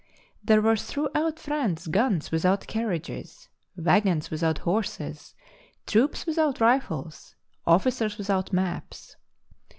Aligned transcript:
There 0.43 0.63
were 0.63 0.77
throughout' 0.77 1.37
France 1.37 1.85
guns 1.85 2.31
without 2.31 2.65
carriages, 2.65 3.49
waggons 3.77 4.31
without 4.31 4.57
horses, 4.57 5.35
troops 5.85 6.25
without 6.25 6.59
rifles, 6.59 7.35
officers 7.67 8.17
without 8.17 8.51
maps. 8.51 9.15